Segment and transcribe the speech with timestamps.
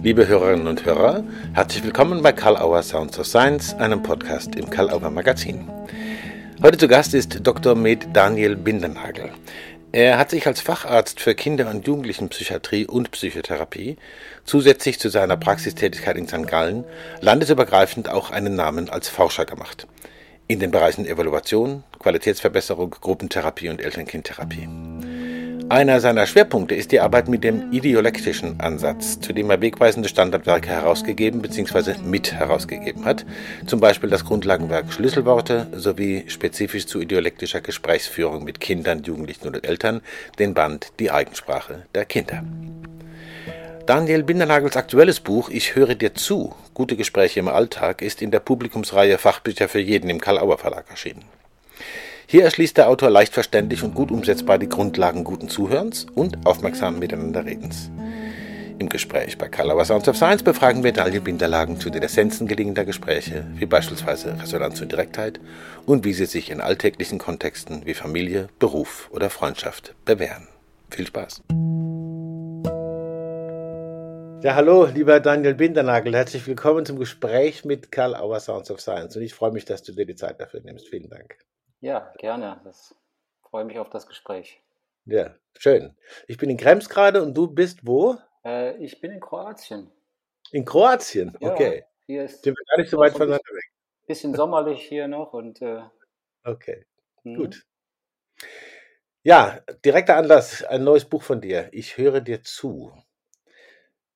[0.00, 4.70] Liebe Hörerinnen und Hörer, herzlich willkommen bei Karl Auer Sounds of Science, einem Podcast im
[4.70, 5.68] Karl Auer Magazin.
[6.62, 7.74] Heute zu Gast ist Dr.
[7.74, 9.30] Med Daniel Bindernagel.
[9.90, 13.96] Er hat sich als Facharzt für Kinder- und Jugendlichenpsychiatrie und Psychotherapie
[14.44, 16.46] zusätzlich zu seiner Praxistätigkeit in St.
[16.46, 16.84] Gallen
[17.20, 19.88] landesübergreifend auch einen Namen als Forscher gemacht.
[20.46, 24.68] In den Bereichen Evaluation, Qualitätsverbesserung, Gruppentherapie und Elternkindtherapie.
[25.70, 30.70] Einer seiner Schwerpunkte ist die Arbeit mit dem ideolektischen Ansatz, zu dem er wegweisende Standardwerke
[30.70, 31.96] herausgegeben bzw.
[32.02, 33.26] mit herausgegeben hat,
[33.66, 40.00] zum Beispiel das Grundlagenwerk Schlüsselworte sowie spezifisch zu ideolektischer Gesprächsführung mit Kindern, Jugendlichen und Eltern
[40.38, 42.44] den Band Die Eigensprache der Kinder.
[43.84, 48.40] Daniel Bindernagels aktuelles Buch Ich höre dir zu, gute Gespräche im Alltag ist in der
[48.40, 51.24] Publikumsreihe Fachbücher für jeden im Karl-Auer Verlag erschienen.
[52.30, 57.00] Hier erschließt der Autor leicht verständlich und gut umsetzbar die Grundlagen guten Zuhörens und aufmerksamen
[57.00, 57.90] Miteinanderredens.
[58.78, 62.84] Im Gespräch bei Color Sounds of Science befragen wir Daniel Binderlagen zu den Essenzen gelingender
[62.84, 65.40] Gespräche, wie beispielsweise Resonanz und Direktheit
[65.86, 70.48] und wie sie sich in alltäglichen Kontexten wie Familie, Beruf oder Freundschaft bewähren.
[70.90, 71.40] Viel Spaß!
[74.42, 76.14] Ja, hallo, lieber Daniel Bindernagel.
[76.14, 79.16] Herzlich willkommen zum Gespräch mit Karl Auer Sounds of Science.
[79.16, 80.88] Und ich freue mich, dass du dir die Zeit dafür nimmst.
[80.88, 81.38] Vielen Dank.
[81.80, 82.60] Ja, gerne.
[82.64, 82.94] Das
[83.42, 84.60] freue mich auf das Gespräch.
[85.04, 85.96] Ja, schön.
[86.26, 88.16] Ich bin in Krems gerade und du bist wo?
[88.44, 89.90] Äh, ich bin in Kroatien.
[90.52, 91.36] In Kroatien?
[91.40, 91.84] Ja, okay.
[92.06, 93.70] Hier ist Sind wir gar nicht so weit voneinander weg.
[94.06, 95.82] bisschen sommerlich hier noch und äh,
[96.44, 96.86] Okay,
[97.24, 97.36] mhm.
[97.36, 97.66] gut.
[99.22, 101.68] Ja, direkter Anlass, ein neues Buch von dir.
[101.72, 102.92] Ich höre dir zu.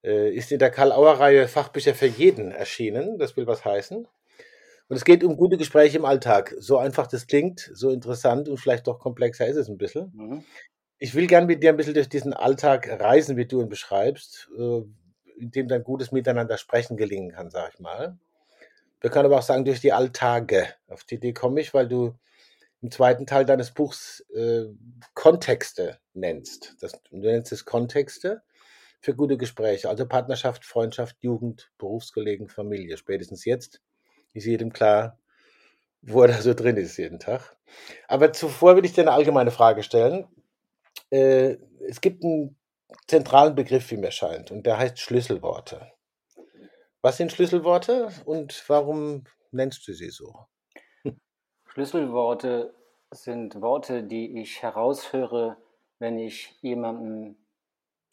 [0.02, 3.18] Äh, ist in der Karl-Auer-Reihe Fachbücher für jeden erschienen.
[3.18, 4.08] Das will was heißen.
[4.92, 6.54] Und es geht um gute Gespräche im Alltag.
[6.58, 10.12] So einfach das klingt, so interessant und vielleicht doch komplexer ist es ein bisschen.
[10.14, 10.44] Mhm.
[10.98, 14.50] Ich will gern mit dir ein bisschen durch diesen Alltag reisen, wie du ihn beschreibst,
[14.54, 14.82] äh,
[15.38, 18.18] in dem dann gutes Miteinander sprechen gelingen kann, sag ich mal.
[19.00, 20.66] Wir können aber auch sagen, durch die Alltage.
[20.88, 22.12] Auf die Idee komme ich, weil du
[22.82, 24.66] im zweiten Teil deines Buchs äh,
[25.14, 26.76] Kontexte nennst.
[26.82, 28.42] Das, du nennst es Kontexte
[29.00, 32.98] für gute Gespräche, also Partnerschaft, Freundschaft, Jugend, Berufskollegen, Familie.
[32.98, 33.80] Spätestens jetzt
[34.32, 35.18] ist jedem klar,
[36.02, 37.56] wo er da so drin ist jeden Tag.
[38.08, 40.26] Aber zuvor will ich dir eine allgemeine Frage stellen.
[41.10, 41.56] Äh,
[41.86, 42.56] es gibt einen
[43.06, 45.92] zentralen Begriff, wie mir scheint, und der heißt Schlüsselworte.
[47.00, 50.46] Was sind Schlüsselworte und warum nennst du sie so?
[51.66, 52.74] Schlüsselworte
[53.10, 55.56] sind Worte, die ich heraushöre,
[55.98, 57.36] wenn ich jemandem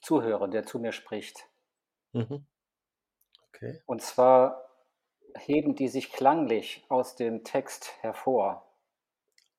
[0.01, 1.45] zuhöre, der zu mir spricht.
[2.13, 2.45] Mhm.
[3.49, 3.81] Okay.
[3.85, 4.68] Und zwar
[5.37, 8.65] heben die sich klanglich aus dem Text hervor.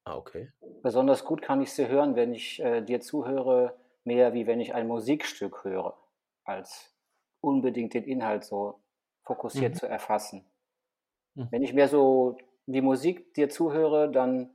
[0.04, 0.53] Ah, okay.
[0.82, 4.75] Besonders gut kann ich sie hören, wenn ich äh, dir zuhöre, mehr wie wenn ich
[4.75, 5.97] ein Musikstück höre,
[6.44, 6.94] als
[7.41, 8.81] unbedingt den Inhalt so
[9.22, 9.81] fokussiert Mhm.
[9.81, 10.44] zu erfassen.
[11.34, 11.50] Mhm.
[11.50, 14.50] Wenn ich mehr so die Musik dir zuhöre, dann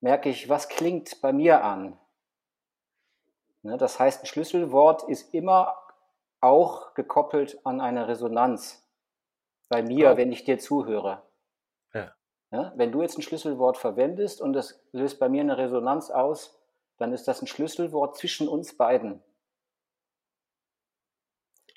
[0.00, 1.98] merke ich, was klingt bei mir an.
[3.62, 5.76] Ne, das heißt, ein Schlüsselwort ist immer
[6.40, 8.84] auch gekoppelt an eine Resonanz
[9.72, 11.22] bei mir, Ah, wenn ich dir zuhöre.
[11.94, 12.14] ja.
[12.52, 16.56] Ja, wenn du jetzt ein Schlüsselwort verwendest und das löst bei mir eine Resonanz aus,
[16.98, 19.22] dann ist das ein Schlüsselwort zwischen uns beiden.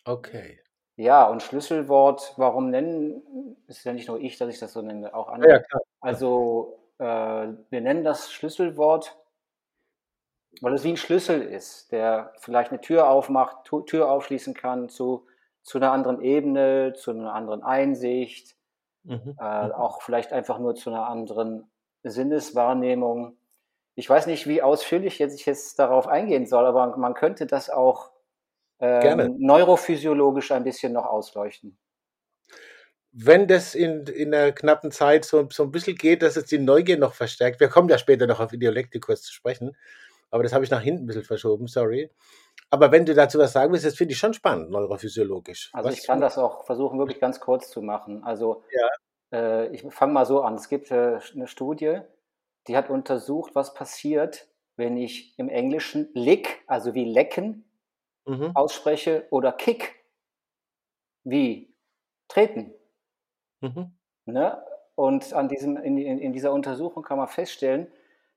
[0.07, 0.59] Okay.
[0.97, 5.13] Ja, und Schlüsselwort, warum nennen, ist ja nicht nur ich, dass ich das so nenne,
[5.13, 5.61] auch Ja, ja, andere.
[5.61, 5.81] klar.
[5.99, 9.17] Also äh, wir nennen das Schlüsselwort,
[10.61, 15.27] weil es wie ein Schlüssel ist, der vielleicht eine Tür aufmacht, Tür aufschließen kann zu,
[15.65, 18.55] zu einer anderen Ebene, zu einer anderen Einsicht,
[19.03, 19.35] Mhm.
[19.39, 19.71] äh, Mhm.
[19.73, 21.69] auch vielleicht einfach nur zu einer anderen
[22.03, 23.37] Sinneswahrnehmung.
[23.95, 27.69] Ich weiß nicht, wie ausführlich jetzt ich jetzt darauf eingehen soll, aber man könnte das
[27.71, 28.11] auch
[28.79, 31.77] ähm, neurophysiologisch ein bisschen noch ausleuchten.
[33.11, 36.59] Wenn das in, in der knappen Zeit so, so ein bisschen geht, dass es die
[36.59, 37.59] Neugier noch verstärkt.
[37.61, 39.77] Wir kommen ja später noch auf Ideolektik kurz zu sprechen,
[40.31, 42.11] aber das habe ich nach hinten ein bisschen verschoben, sorry.
[42.71, 45.69] Aber wenn du dazu was sagen willst, das finde ich schon spannend, neurophysiologisch.
[45.73, 46.07] Also ich Was?
[46.07, 48.23] kann das auch versuchen, wirklich ganz kurz zu machen.
[48.23, 48.89] Also Ja.
[49.31, 50.55] äh, ich fange mal so an.
[50.55, 51.99] Es gibt äh, eine Studie,
[52.67, 57.63] die hat untersucht, was passiert, wenn ich im Englischen lick, also wie lecken,
[58.27, 58.55] Mhm.
[58.55, 59.93] ausspreche oder kick,
[61.23, 61.73] wie
[62.27, 62.73] treten.
[63.61, 63.91] Mhm.
[64.25, 64.63] Ne?
[64.95, 67.87] Und an diesem, in, in dieser Untersuchung kann man feststellen,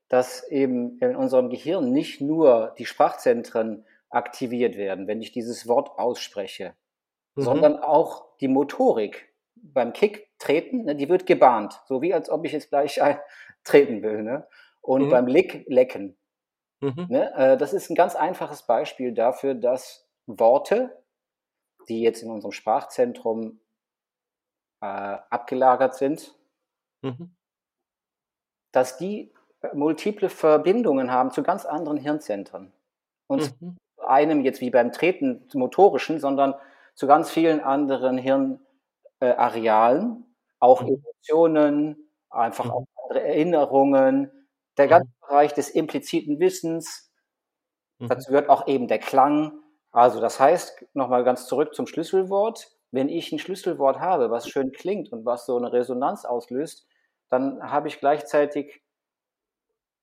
[0.09, 5.97] dass eben in unserem Gehirn nicht nur die Sprachzentren aktiviert werden, wenn ich dieses Wort
[5.99, 6.75] ausspreche,
[7.35, 7.41] Mhm.
[7.43, 12.45] sondern auch die Motorik beim Kick treten, ne, die wird gebahnt, so wie als ob
[12.45, 13.19] ich jetzt gleich ein,
[13.63, 14.23] treten will.
[14.23, 14.47] Ne?
[14.81, 15.09] Und Mhm.
[15.09, 16.17] beim Lick lecken.
[16.81, 17.07] Mhm.
[17.09, 17.33] Ne?
[17.35, 21.03] Äh, das ist ein ganz einfaches Beispiel dafür, dass Worte,
[21.89, 23.59] die jetzt in unserem Sprachzentrum
[24.81, 26.33] äh, abgelagert sind,
[27.01, 27.35] mhm.
[28.71, 29.33] dass die
[29.73, 32.71] multiple Verbindungen haben zu ganz anderen Hirnzentren.
[33.27, 33.75] Und mhm.
[34.09, 36.55] Einem jetzt wie beim Treten motorischen, sondern
[36.95, 40.25] zu ganz vielen anderen Hirnarealen,
[40.59, 40.95] auch mhm.
[40.95, 42.71] Emotionen, einfach mhm.
[42.71, 44.31] auch andere Erinnerungen,
[44.77, 44.89] der mhm.
[44.89, 47.11] ganze Bereich des impliziten Wissens.
[47.99, 49.59] Dazu gehört auch eben der Klang.
[49.91, 52.71] Also das heißt, nochmal ganz zurück zum Schlüsselwort.
[52.91, 56.87] Wenn ich ein Schlüsselwort habe, was schön klingt und was so eine Resonanz auslöst,
[57.29, 58.81] dann habe ich gleichzeitig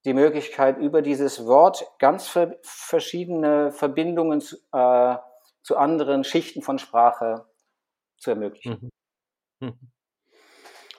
[0.07, 2.33] die Möglichkeit, über dieses Wort ganz
[2.63, 5.17] verschiedene Verbindungen zu, äh,
[5.63, 7.45] zu anderen Schichten von Sprache
[8.17, 8.91] zu ermöglichen.
[9.61, 9.69] Mhm.
[9.69, 9.91] Mhm.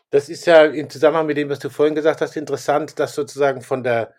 [0.09, 3.62] Das ist ja im Zusammenhang mit dem, was du vorhin gesagt hast, interessant, dass sozusagen
[3.62, 4.13] von der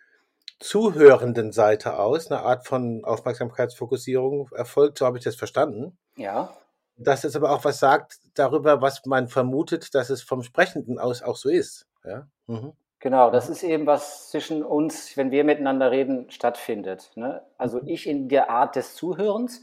[0.58, 4.98] zuhörenden Seite aus eine Art von Aufmerksamkeitsfokussierung erfolgt.
[4.98, 5.98] So habe ich das verstanden.
[6.16, 6.56] Ja.
[6.96, 11.22] Dass es aber auch was sagt darüber, was man vermutet, dass es vom Sprechenden aus
[11.22, 11.86] auch so ist.
[12.04, 12.26] Ja.
[12.46, 12.72] Mhm.
[13.00, 17.12] Genau, das ist eben, was zwischen uns, wenn wir miteinander reden, stattfindet.
[17.14, 17.42] Ne?
[17.56, 17.88] Also mhm.
[17.88, 19.62] ich in der Art des Zuhörens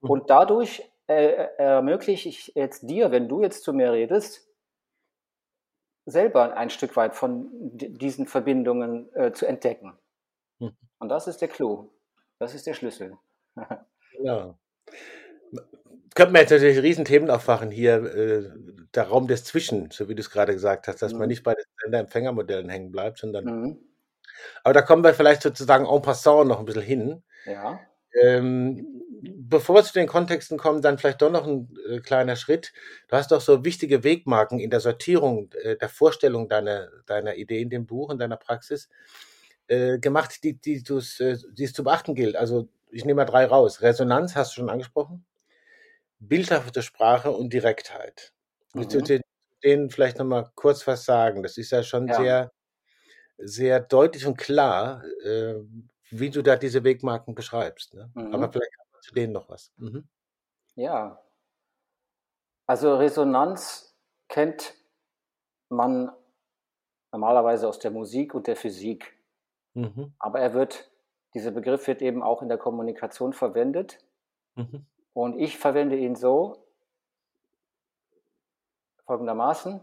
[0.00, 0.10] mhm.
[0.10, 4.48] und dadurch äh, ermögliche ich jetzt dir, wenn du jetzt zu mir redest,
[6.06, 9.98] selber ein Stück weit von diesen Verbindungen äh, zu entdecken.
[10.58, 10.76] Mhm.
[10.98, 11.90] Und das ist der Clou.
[12.38, 13.18] Das ist der Schlüssel.
[14.22, 14.54] ja.
[16.14, 18.50] Könnten wir jetzt natürlich Riesenthemen aufwachen hier, äh,
[18.94, 21.20] der Raum des Zwischen, so wie du es gerade gesagt hast, dass mhm.
[21.20, 23.44] man nicht bei den Sender-Empfängermodellen hängen bleibt, sondern.
[23.44, 23.78] Mhm.
[24.64, 27.22] Aber da kommen wir vielleicht sozusagen en passant noch ein bisschen hin.
[27.46, 27.80] Ja.
[28.22, 32.72] Ähm, bevor wir zu den Kontexten kommen, dann vielleicht doch noch ein äh, kleiner Schritt.
[33.08, 37.60] Du hast doch so wichtige Wegmarken in der Sortierung, äh, der Vorstellung deiner, deiner Idee
[37.60, 38.88] in dem Buch, in deiner Praxis
[39.68, 42.36] äh, gemacht, die, die, äh, die es zu beachten gilt.
[42.36, 43.82] Also ich nehme mal drei raus.
[43.82, 45.24] Resonanz hast du schon angesprochen,
[46.20, 48.32] bildhafte Sprache und Direktheit.
[48.74, 48.88] Mhm.
[48.88, 49.22] Du den,
[49.64, 51.42] denen vielleicht nochmal kurz was sagen?
[51.42, 52.14] Das ist ja schon ja.
[52.14, 52.52] sehr,
[53.38, 55.56] sehr deutlich und klar, äh,
[56.10, 57.94] wie du da diese Wegmarken beschreibst.
[57.94, 58.10] Ne?
[58.14, 58.34] Mhm.
[58.34, 58.70] Aber vielleicht
[59.00, 59.72] zu denen noch was.
[59.76, 60.06] Mhm.
[60.76, 61.22] Ja.
[62.66, 63.96] Also Resonanz
[64.28, 64.74] kennt
[65.68, 66.12] man
[67.12, 69.16] normalerweise aus der Musik und der Physik.
[69.74, 70.14] Mhm.
[70.18, 70.90] Aber er wird,
[71.34, 73.98] dieser Begriff wird eben auch in der Kommunikation verwendet.
[74.54, 74.86] Mhm.
[75.12, 76.64] Und ich verwende ihn so
[79.06, 79.80] folgendermaßen.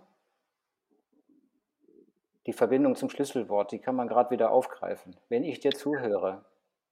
[2.45, 5.17] Die Verbindung zum Schlüsselwort, die kann man gerade wieder aufgreifen.
[5.27, 6.45] Wenn ich dir zuhöre,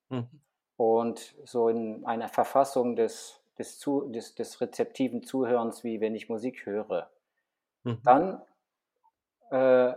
[0.09, 0.41] mhm
[0.77, 6.29] und so in einer Verfassung des, des, zu, des, des rezeptiven Zuhörens, wie wenn ich
[6.29, 7.09] Musik höre,
[7.83, 7.99] mhm.
[8.03, 8.41] dann
[9.51, 9.93] äh,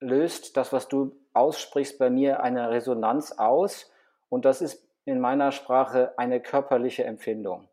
[0.00, 3.90] löst das, was du aussprichst, bei mir eine Resonanz aus
[4.28, 7.68] und das ist in meiner Sprache eine körperliche Empfindung.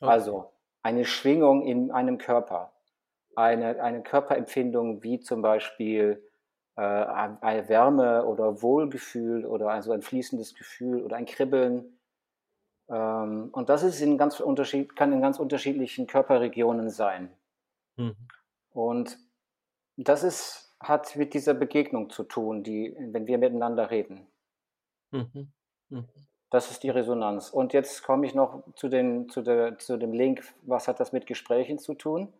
[0.00, 0.10] Okay.
[0.10, 0.52] Also
[0.82, 2.72] eine Schwingung in einem Körper,
[3.36, 6.22] eine, eine Körperempfindung wie zum Beispiel
[6.76, 11.98] äh, eine Wärme oder Wohlgefühl oder also ein fließendes Gefühl oder ein Kribbeln.
[12.88, 17.30] Ähm, und das ist in ganz unterschied kann in ganz unterschiedlichen Körperregionen sein.
[17.96, 18.16] Mhm.
[18.70, 19.18] Und
[19.96, 24.26] das ist, hat mit dieser Begegnung zu tun, die, wenn wir miteinander reden.
[25.10, 25.52] Mhm.
[25.90, 26.08] Mhm.
[26.52, 27.48] Das ist die Resonanz.
[27.48, 31.10] Und jetzt komme ich noch zu, den, zu, der, zu dem Link, was hat das
[31.10, 32.30] mit Gesprächen zu tun?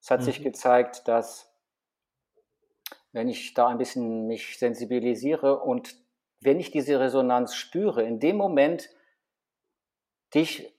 [0.00, 0.44] Es hat sich mhm.
[0.44, 1.52] gezeigt, dass
[3.10, 5.96] wenn ich da ein bisschen mich sensibilisiere und
[6.40, 8.90] wenn ich diese Resonanz spüre, in dem Moment
[10.32, 10.72] dich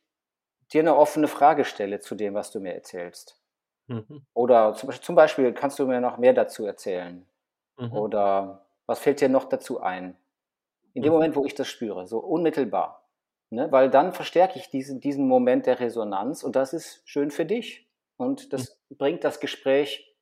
[0.71, 3.41] dir eine offene Frage stelle zu dem, was du mir erzählst.
[3.87, 4.25] Mhm.
[4.33, 7.27] Oder zum Beispiel, zum Beispiel, kannst du mir noch mehr dazu erzählen?
[7.77, 7.91] Mhm.
[7.91, 10.15] Oder was fällt dir noch dazu ein?
[10.93, 11.15] In dem mhm.
[11.15, 13.07] Moment, wo ich das spüre, so unmittelbar.
[13.49, 13.71] Ne?
[13.71, 17.89] Weil dann verstärke ich diesen, diesen Moment der Resonanz und das ist schön für dich.
[18.17, 18.97] Und das mhm.
[18.97, 20.15] bringt das Gespräch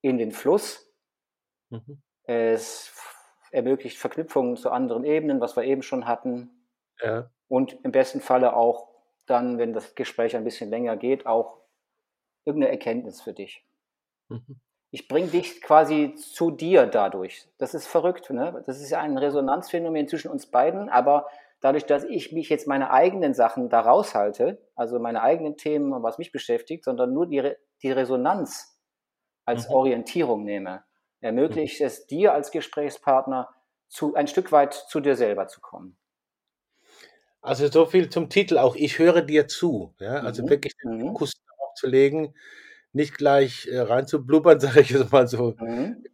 [0.00, 0.88] in den Fluss
[1.70, 2.02] Mhm.
[2.24, 2.94] Es
[3.50, 6.50] ermöglicht Verknüpfungen zu anderen Ebenen, was wir eben schon hatten.
[7.00, 7.30] Ja.
[7.48, 8.88] Und im besten Falle auch
[9.26, 11.62] dann, wenn das Gespräch ein bisschen länger geht, auch
[12.44, 13.66] irgendeine Erkenntnis für dich.
[14.28, 14.60] Mhm.
[14.90, 17.46] Ich bringe dich quasi zu dir dadurch.
[17.58, 18.30] Das ist verrückt.
[18.30, 18.62] Ne?
[18.66, 21.26] Das ist ja ein Resonanzphänomen zwischen uns beiden, aber
[21.60, 26.18] dadurch, dass ich mich jetzt meine eigenen Sachen da raushalte, also meine eigenen Themen, was
[26.18, 28.78] mich beschäftigt, sondern nur die, Re die Resonanz
[29.44, 29.74] als mhm.
[29.74, 30.84] Orientierung nehme,
[31.20, 31.86] ermöglicht mhm.
[31.86, 33.48] es dir als Gesprächspartner,
[33.88, 35.96] zu, ein Stück weit zu dir selber zu kommen.
[37.40, 39.94] Also so viel zum Titel auch, ich höre dir zu.
[39.98, 40.20] Ja?
[40.20, 40.50] Also mhm.
[40.50, 41.00] wirklich den mhm.
[41.00, 42.34] Fokus darauf zu legen,
[42.92, 46.04] nicht gleich äh, reinzublubbern, sage ich jetzt mal so mhm.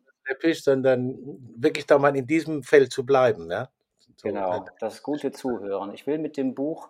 [0.55, 1.17] sondern
[1.57, 3.51] wirklich da mal in diesem Feld zu bleiben.
[3.51, 3.71] Ja?
[3.99, 4.65] So, genau, ne?
[4.81, 5.93] das gute Zuhören.
[5.95, 6.89] Ich will mit dem Buch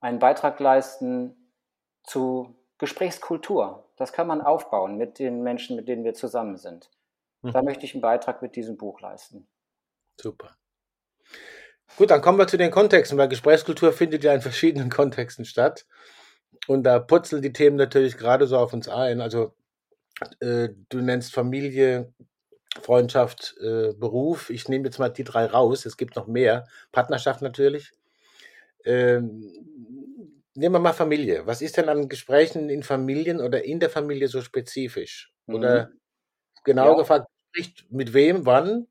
[0.00, 1.36] einen Beitrag leisten,
[2.04, 3.88] zu Gesprächskultur.
[3.96, 6.90] Das kann man aufbauen mit den Menschen, mit denen wir zusammen sind.
[7.42, 7.66] Da mhm.
[7.66, 9.46] möchte ich einen Beitrag mit diesem Buch leisten.
[10.20, 10.56] Super.
[11.96, 15.86] Gut, dann kommen wir zu den Kontexten, weil Gesprächskultur findet ja in verschiedenen Kontexten statt.
[16.68, 19.20] Und da purzeln die Themen natürlich gerade so auf uns ein.
[19.20, 19.54] Also
[20.40, 22.12] äh, du nennst Familie,
[22.80, 24.50] Freundschaft, äh, Beruf.
[24.50, 25.84] Ich nehme jetzt mal die drei raus.
[25.84, 26.66] Es gibt noch mehr.
[26.92, 27.92] Partnerschaft natürlich.
[28.84, 29.52] Ähm,
[30.54, 31.46] nehmen wir mal Familie.
[31.46, 35.32] Was ist denn an Gesprächen in Familien oder in der Familie so spezifisch?
[35.46, 36.00] Oder mhm.
[36.64, 36.96] genau ja.
[36.96, 37.26] gefragt,
[37.90, 38.86] mit wem, wann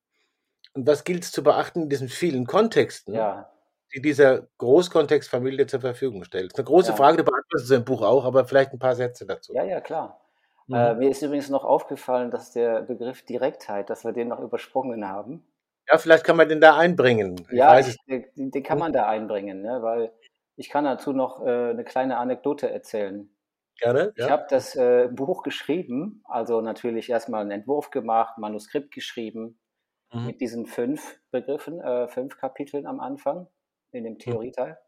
[0.74, 3.50] und was gilt es zu beachten in diesen vielen Kontexten, ja.
[3.94, 6.56] Die dieser Großkontext Familie zur Verfügung stellt?
[6.56, 6.96] Eine große ja.
[6.96, 9.54] Frage, du beantwortest es im Buch auch, aber vielleicht ein paar Sätze dazu.
[9.54, 10.22] Ja, ja, klar.
[10.68, 10.76] Mhm.
[10.76, 15.08] Äh, mir ist übrigens noch aufgefallen, dass der Begriff Direktheit, dass wir den noch übersprungen
[15.08, 15.46] haben.
[15.90, 17.36] Ja, vielleicht kann man den da einbringen.
[17.50, 19.82] Ich ja, den, den, kann man da einbringen, ne?
[19.82, 20.14] weil
[20.56, 23.30] ich kann dazu noch äh, eine kleine Anekdote erzählen.
[23.80, 24.14] Gerne.
[24.16, 24.26] Ja.
[24.26, 29.60] Ich habe das äh, Buch geschrieben, also natürlich erstmal einen Entwurf gemacht, Manuskript geschrieben,
[30.14, 30.28] mhm.
[30.28, 33.48] mit diesen fünf Begriffen, äh, fünf Kapiteln am Anfang
[33.92, 34.20] in dem mhm.
[34.20, 34.80] Theorieteil.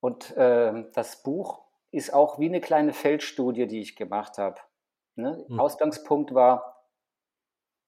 [0.00, 4.60] Und äh, das Buch ist auch wie eine kleine Feldstudie, die ich gemacht habe.
[5.16, 5.44] Ne?
[5.48, 5.58] Mhm.
[5.58, 6.84] Ausgangspunkt war,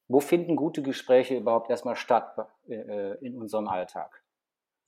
[0.09, 2.37] wo finden gute Gespräche überhaupt erstmal statt
[2.69, 4.25] äh, in unserem Alltag?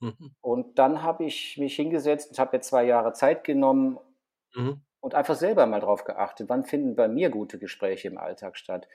[0.01, 0.35] Mhm.
[0.41, 3.97] Und dann habe ich mich hingesetzt und habe jetzt zwei Jahre Zeit genommen
[4.53, 4.81] mhm.
[4.99, 8.87] und einfach selber mal drauf geachtet, wann finden bei mir gute Gespräche im Alltag statt.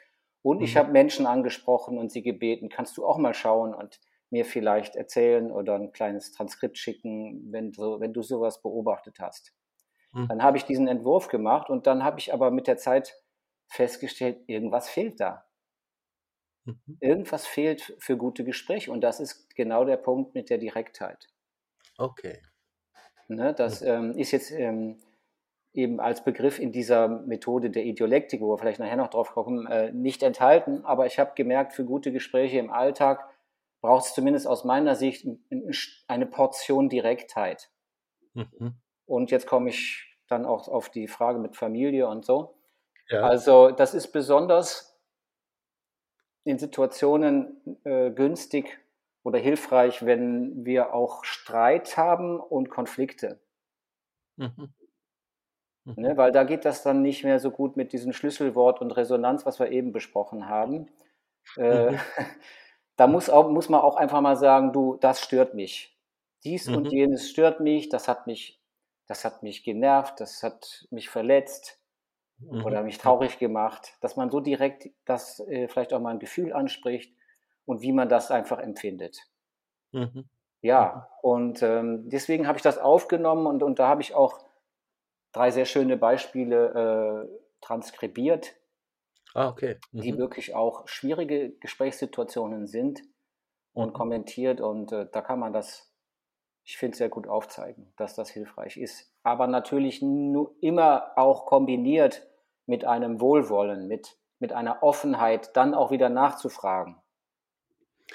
[0.42, 0.80] Und ich mhm.
[0.80, 3.98] habe Menschen angesprochen und sie gebeten, kannst du auch mal schauen und
[4.30, 9.54] mir vielleicht erzählen oder ein kleines Transkript schicken, wenn, so, wenn du sowas beobachtet hast.
[10.12, 10.28] Mhm.
[10.28, 13.14] Dann habe ich diesen Entwurf gemacht und dann habe ich aber mit der Zeit
[13.68, 15.46] festgestellt, irgendwas fehlt da.
[16.64, 16.98] Mhm.
[17.00, 21.28] Irgendwas fehlt für gute Gespräche und das ist genau der Punkt mit der Direktheit.
[21.96, 22.40] Okay.
[23.28, 23.88] Ne, das mhm.
[23.88, 24.98] ähm, ist jetzt ähm,
[25.74, 29.66] eben als Begriff in dieser Methode der Idiolektik, wo wir vielleicht nachher noch drauf kommen,
[29.66, 30.84] äh, nicht enthalten.
[30.84, 33.27] Aber ich habe gemerkt, für gute Gespräche im Alltag
[33.80, 35.26] braucht es zumindest aus meiner Sicht
[36.08, 37.70] eine Portion Direktheit.
[38.34, 38.74] Mhm.
[39.06, 42.58] Und jetzt komme ich dann auch auf die Frage mit Familie und so.
[43.08, 43.22] Ja.
[43.22, 44.98] Also das ist besonders
[46.44, 48.78] in Situationen äh, günstig
[49.22, 53.40] oder hilfreich, wenn wir auch Streit haben und Konflikte.
[54.36, 54.72] Mhm.
[55.96, 59.46] Ne, weil da geht das dann nicht mehr so gut mit diesem Schlüsselwort und Resonanz,
[59.46, 60.90] was wir eben besprochen haben.
[61.56, 61.98] Äh, mhm.
[62.98, 65.96] da muss, auch, muss man auch einfach mal sagen, du, das stört mich.
[66.42, 66.76] Dies mhm.
[66.76, 68.60] und jenes stört mich, das hat mich,
[69.06, 71.80] das hat mich genervt, das hat mich verletzt
[72.38, 72.64] mhm.
[72.64, 76.52] oder mich traurig gemacht, dass man so direkt das äh, vielleicht auch mal ein Gefühl
[76.52, 77.14] anspricht
[77.66, 79.20] und wie man das einfach empfindet.
[79.92, 80.28] Mhm.
[80.60, 84.40] Ja, und ähm, deswegen habe ich das aufgenommen und, und da habe ich auch
[85.30, 88.56] drei sehr schöne Beispiele äh, transkribiert,
[89.34, 89.78] ah, okay.
[89.92, 90.00] mhm.
[90.00, 93.02] die wirklich auch schwierige Gesprächssituationen sind
[93.72, 93.92] und mhm.
[93.92, 94.60] kommentiert.
[94.60, 95.92] Und äh, da kann man das,
[96.64, 99.12] ich finde, sehr gut aufzeigen, dass das hilfreich ist.
[99.22, 102.26] Aber natürlich nur immer auch kombiniert
[102.66, 106.96] mit einem Wohlwollen, mit, mit einer Offenheit, dann auch wieder nachzufragen.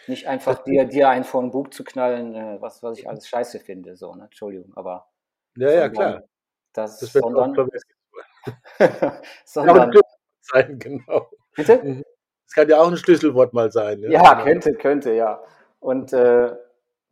[0.07, 3.27] Nicht einfach dir, dir einen vor den Bug zu knallen, äh, was, was ich alles
[3.27, 3.95] scheiße finde.
[3.95, 4.23] So, ne?
[4.25, 5.07] Entschuldigung, aber.
[5.55, 6.23] Ja, ja, klar.
[6.73, 7.55] Das, das sondern,
[9.45, 9.91] sondern
[10.51, 11.29] sein, genau.
[11.55, 11.81] Bitte?
[11.83, 12.03] Mhm.
[12.45, 14.01] Es kann ja auch ein Schlüsselwort mal sein.
[14.01, 14.43] Ja, ja genau.
[14.43, 15.43] könnte, könnte, ja.
[15.79, 16.55] Und äh,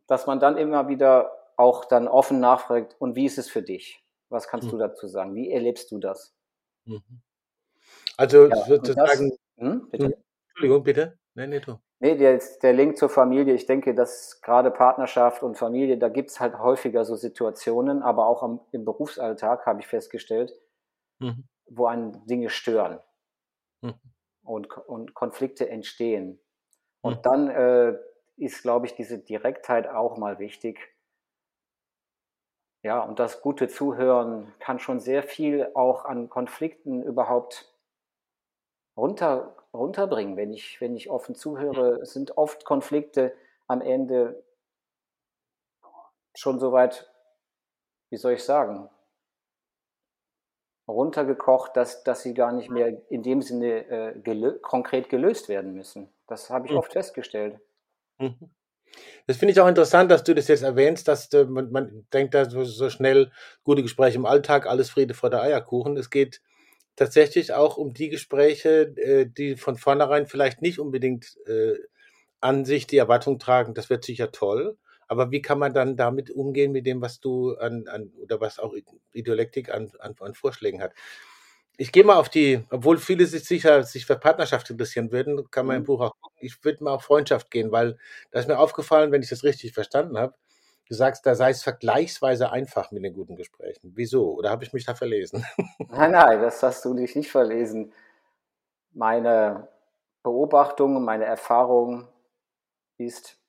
[0.06, 4.04] dass man dann immer wieder auch dann offen nachfragt, und wie ist es für dich?
[4.28, 4.72] Was kannst mhm.
[4.72, 5.34] du dazu sagen?
[5.34, 6.34] Wie erlebst du das?
[6.84, 7.22] Mhm.
[8.16, 9.30] Also ja, sozusagen.
[9.30, 10.04] Das, hm, bitte?
[10.06, 10.14] Hm,
[10.48, 11.18] Entschuldigung, bitte.
[11.34, 11.78] Nee, nee, du.
[12.00, 16.30] Nee, der, der Link zur Familie, ich denke, dass gerade Partnerschaft und Familie, da gibt
[16.30, 20.52] es halt häufiger so Situationen, aber auch am, im Berufsalltag habe ich festgestellt,
[21.20, 21.44] mhm.
[21.66, 22.98] wo einen Dinge stören
[23.82, 23.94] mhm.
[24.42, 26.40] und, und Konflikte entstehen.
[27.02, 27.22] Und mhm.
[27.22, 27.98] dann äh,
[28.36, 30.78] ist, glaube ich, diese Direktheit auch mal wichtig.
[32.82, 37.72] Ja, und das gute Zuhören kann schon sehr viel auch an Konflikten überhaupt
[38.96, 40.36] runter runterbringen.
[40.36, 43.34] Wenn ich, wenn ich offen zuhöre, es sind oft Konflikte
[43.66, 44.42] am Ende
[46.34, 47.10] schon soweit,
[48.10, 48.88] wie soll ich sagen,
[50.88, 55.74] runtergekocht, dass, dass sie gar nicht mehr in dem Sinne äh, gelö konkret gelöst werden
[55.74, 56.08] müssen.
[56.26, 56.78] Das habe ich mhm.
[56.78, 57.58] oft festgestellt.
[58.18, 58.50] Mhm.
[59.26, 62.34] Das finde ich auch interessant, dass du das jetzt erwähnst, dass äh, man, man, denkt
[62.34, 63.30] da so, so, schnell
[63.64, 65.96] gute Gespräche im Alltag, alles Friede vor der Eierkuchen.
[65.96, 66.42] Es geht
[66.96, 71.78] tatsächlich auch um die Gespräche, äh, die von vornherein vielleicht nicht unbedingt äh,
[72.40, 74.76] an sich die Erwartung tragen, das wird sicher toll,
[75.12, 78.58] Aber wie kann man dann damit umgehen mit dem, was du an, an oder was
[78.58, 78.74] auch
[79.12, 80.94] Ideolektik an, an, an Vorschlägen hat?
[81.76, 85.66] Ich gehe mal auf die, obwohl viele sich sicher sich für Partnerschaft interessieren würden, kann
[85.66, 85.86] man im Mhm.
[85.86, 86.38] Buch auch gucken.
[86.40, 87.98] Ich würde mal auf Freundschaft gehen, weil
[88.30, 90.34] da ist mir aufgefallen, wenn ich das richtig verstanden habe,
[90.88, 93.92] du sagst, da sei es vergleichsweise einfach mit den guten Gesprächen.
[93.94, 94.32] Wieso?
[94.32, 95.44] Oder habe ich mich da verlesen?
[95.88, 97.92] Nein, nein, das hast du dich nicht verlesen.
[98.94, 99.68] Meine
[100.22, 102.08] Beobachtung, meine Erfahrung
[102.96, 103.41] ist,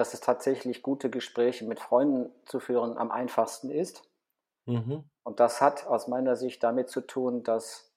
[0.00, 4.02] dass es tatsächlich gute Gespräche mit Freunden zu führen am einfachsten ist.
[4.64, 5.04] Mhm.
[5.24, 7.92] Und das hat aus meiner Sicht damit zu tun, dass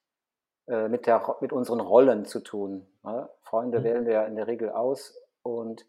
[0.68, 2.86] äh, mit, der, mit unseren Rollen zu tun.
[3.04, 3.30] Ne?
[3.42, 3.84] Freunde Mhm.
[3.86, 5.86] wählen wir ja in der Regel aus und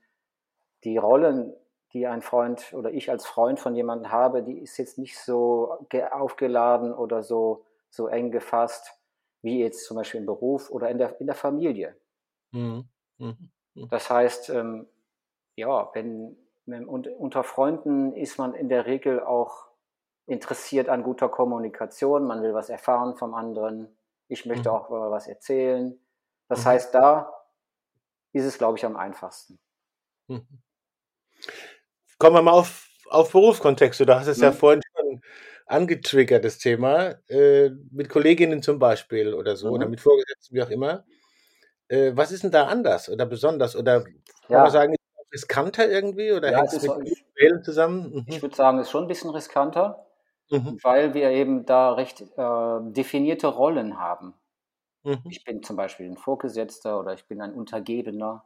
[0.85, 1.53] die Rollen,
[1.93, 5.85] die ein Freund oder ich als Freund von jemandem habe, die ist jetzt nicht so
[5.89, 8.93] ge- aufgeladen oder so, so eng gefasst
[9.43, 11.97] wie jetzt zum Beispiel im Beruf oder in der, in der Familie.
[12.53, 12.89] Mhm.
[13.19, 13.51] Mhm.
[13.75, 13.89] Mhm.
[13.91, 14.87] Das heißt, ähm,
[15.57, 19.69] ja, wenn, wenn und, unter Freunden ist man in der Regel auch
[20.27, 22.27] interessiert an guter Kommunikation.
[22.27, 23.97] Man will was erfahren vom anderen.
[24.29, 24.75] Ich möchte Mhm.
[24.75, 25.99] auch mal was erzählen.
[26.49, 26.67] Das Mhm.
[26.67, 27.33] heißt, da
[28.33, 29.59] ist es, glaube ich, am einfachsten.
[30.29, 30.47] Mhm.
[32.19, 34.07] Kommen wir mal auf, auf Berufskontexte.
[34.07, 34.57] Du hast es ja Mhm.
[34.57, 35.21] vorhin schon
[35.67, 39.91] angetriggert, das Thema, äh, mit Kolleginnen zum Beispiel oder so, oder Mhm.
[39.91, 41.05] mit Vorgesetzten, wie auch immer.
[41.89, 43.77] Äh, was ist denn da anders oder besonders?
[43.77, 45.04] Oder kann man Ja, sagen, es auch
[45.35, 48.25] riskanter irgendwie oder ja, hängt es mit ich, Wählen zusammen?
[48.27, 48.43] ich Mhm.
[48.43, 50.07] würde sagen, es ist schon ein bisschen riskanter,
[50.51, 50.79] Mhm.
[50.83, 54.35] weil wir eben da recht äh, definierte Rollen haben.
[55.05, 55.19] Mhm.
[55.29, 58.45] Ich bin zum Beispiel ein Vorgesetzter oder ich bin ein Untergebener.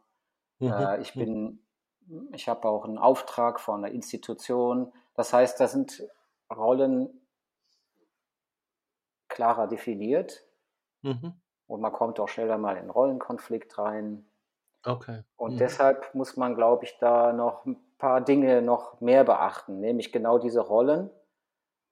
[0.60, 0.68] Mhm.
[0.72, 1.20] Äh, ich Mhm.
[1.20, 1.66] bin,
[2.34, 4.92] ich habe auch einen Auftrag von einer Institution.
[5.14, 6.04] Das heißt, da sind
[6.54, 7.20] Rollen
[9.28, 10.44] klarer definiert
[11.02, 11.34] Mhm.
[11.66, 14.26] und man kommt auch schneller mal in Rollenkonflikt rein.
[14.86, 15.22] Okay.
[15.36, 15.60] Und Mhm.
[15.60, 20.38] deshalb muss man, glaube ich, da noch ein paar Dinge noch mehr beachten, nämlich genau
[20.38, 21.10] diese Rollen.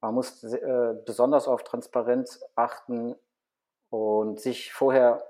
[0.02, 3.16] Man muss äh, besonders auf Transparenz achten
[3.90, 5.24] und sich vorher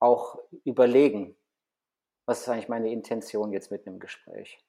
[0.00, 1.36] auch überlegen,
[2.26, 4.64] was ist eigentlich meine Intention jetzt mit einem Gespräch.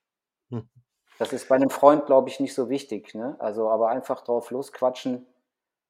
[0.52, 0.82] Mhm.
[1.18, 3.14] Das ist bei einem Freund, glaube ich, nicht so wichtig.
[3.16, 3.36] Ne?
[3.40, 5.26] Also, aber einfach drauf losquatschen,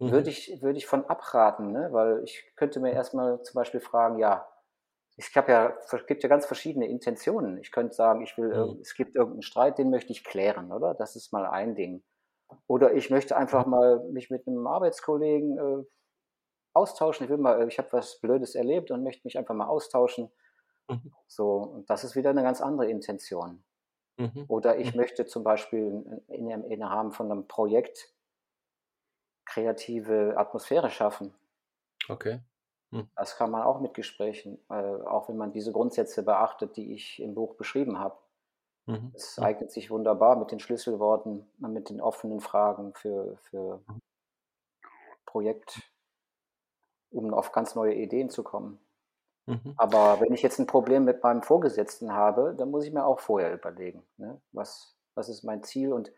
[0.05, 0.31] würde Mhm.
[0.31, 1.89] ich, würde ich von abraten, ne?
[1.93, 4.47] weil ich könnte mir erstmal zum Beispiel fragen, ja,
[5.29, 7.57] ich habe ja, es gibt ja ganz verschiedene Intentionen.
[7.59, 8.81] Ich könnte sagen, ich will, Mhm.
[8.81, 10.93] es gibt irgendeinen Streit, den möchte ich klären, oder?
[10.95, 12.03] Das ist mal ein Ding.
[12.67, 13.67] Oder ich möchte einfach Mhm.
[13.67, 15.85] mal mich mit einem Arbeitskollegen äh,
[16.73, 17.25] austauschen.
[17.25, 20.31] Ich will mal, äh, ich habe was Blödes erlebt und möchte mich einfach mal austauschen.
[20.89, 21.11] Mhm.
[21.27, 23.63] So, und das ist wieder eine ganz andere Intention.
[24.17, 24.47] Mhm.
[24.47, 24.95] Oder ich Mhm.
[24.95, 28.13] möchte zum Beispiel in, in, im Rahmen von einem Projekt
[29.45, 31.35] kreative Atmosphäre schaffen.
[32.09, 32.41] Okay.
[32.91, 33.07] Mhm.
[33.15, 37.21] Das kann man auch mit Gesprächen, äh, auch wenn man diese Grundsätze beachtet, die ich
[37.21, 38.17] im Buch beschrieben habe.
[38.87, 39.11] Mhm.
[39.13, 39.43] Es Mhm.
[39.43, 43.99] eignet sich wunderbar mit den Schlüsselworten, mit den offenen Fragen für, für Mhm.
[45.25, 45.81] Projekt,
[47.11, 48.79] um auf ganz neue Ideen zu kommen.
[49.47, 49.77] Mhm.
[49.77, 53.19] Aber wenn ich jetzt ein Problem mit meinem Vorgesetzten habe, dann muss ich mir auch
[53.19, 54.41] vorher überlegen, ne?
[54.51, 56.13] was, was ist mein Ziel und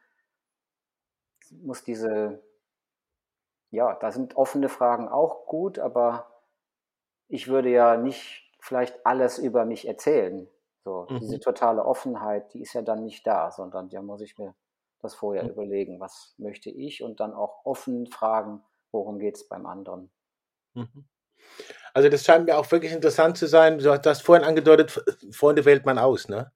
[1.52, 2.44] muss diese,
[3.72, 6.33] ja, da sind offene Fragen auch gut, aber
[7.34, 10.48] ich würde ja nicht vielleicht alles über mich erzählen.
[10.86, 11.42] So, diese Mhm.
[11.42, 14.56] totale Offenheit, die ist ja dann nicht da, sondern da muss ich mir
[15.00, 15.50] das vorher Mhm.
[15.50, 20.12] überlegen, was möchte ich und dann auch offen fragen, worum geht es beim anderen.
[20.76, 21.06] Mhm.
[21.94, 23.80] Also das scheint mir auch wirklich interessant zu sein.
[23.80, 24.92] Du hast vorhin angedeutet,
[25.34, 26.52] Freunde wählt man aus, ne?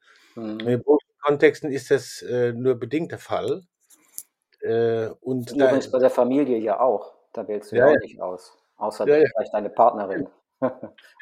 [0.60, 0.72] In Mhm.
[0.72, 3.63] den Berufskontexten ist das äh, nur bedingt der Fall.
[4.62, 7.13] Äh, und Und übrigens bei der Familie ja auch.
[7.34, 8.58] Da wählst du ja ja, auch nicht aus.
[8.78, 10.30] Außer ja, ja, vielleicht deine Partnerin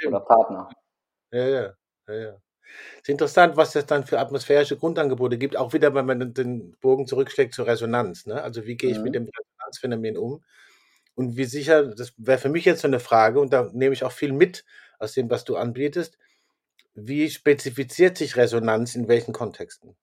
[0.07, 0.19] oder.
[0.21, 0.69] Partner.
[1.31, 1.73] Ja, ja,
[2.07, 2.41] ja, ja.
[2.95, 5.57] Es ist interessant, was es dann für atmosphärische Grundangebote gibt.
[5.57, 8.25] Auch wieder, wenn man den- Bogen zurückschlägt zur Resonanz.
[8.27, 8.41] Ne?
[8.43, 9.13] Also wie gehe ich mit Mhm.
[9.13, 10.43] dem Resonanzphänomen um?
[11.15, 14.03] Und wie sicher, das wäre für mich jetzt so eine Frage, und da nehme ich
[14.05, 14.65] auch viel mit
[14.99, 16.17] aus dem, was du anbietest.
[16.95, 19.95] Wie spezifiziert sich Resonanz in welchen Kontexten?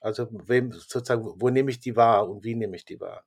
[0.00, 3.24] Also wem sozusagen, wo nehme ich die wahr und wie nehme ich die wahr?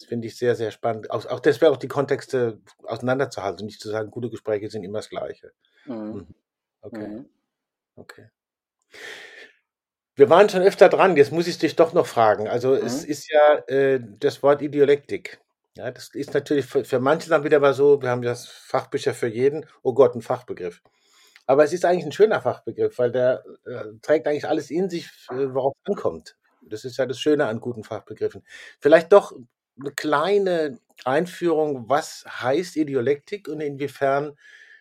[0.00, 1.10] Das finde ich sehr, sehr spannend.
[1.10, 4.82] Auch, auch das wäre auch die Kontexte auseinanderzuhalten und nicht zu sagen, gute Gespräche sind
[4.84, 5.52] immer das Gleiche.
[5.84, 5.94] Mhm.
[5.94, 6.34] Mhm.
[6.82, 7.30] Okay, Mhm.
[7.96, 8.30] okay.
[10.16, 12.48] Wir waren schon öfter dran, jetzt muss ich dich doch noch fragen.
[12.48, 13.10] Also es Mhm.
[13.10, 15.40] ist ja äh, das Wort Ideolektik.
[15.76, 19.14] Ja, das ist natürlich für, für manche dann wieder mal so, wir haben das Fachbücher
[19.14, 20.82] für jeden, oh Gott, ein Fachbegriff.
[21.46, 25.06] Aber es ist eigentlich ein schöner Fachbegriff, weil der äh, trägt eigentlich alles in sich,
[25.30, 26.36] äh, worauf es ankommt.
[26.62, 28.44] Das ist ja das Schöne an guten Fachbegriffen.
[28.80, 29.32] Vielleicht doch
[29.80, 34.36] eine kleine Einführung, was heißt Ideolektik und inwiefern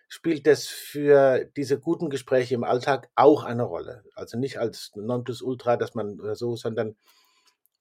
[0.10, 4.04] spielt das für diese guten Gespräche im Alltag auch eine Rolle?
[4.16, 6.98] Also nicht als Nonplusultra, dass man so, sondern